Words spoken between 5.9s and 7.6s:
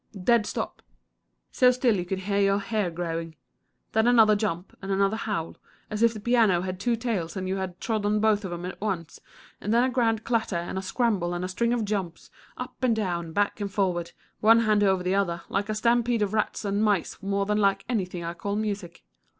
as if the piano had two tails and you